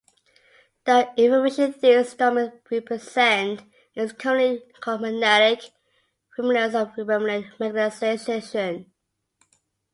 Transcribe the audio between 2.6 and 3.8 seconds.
represent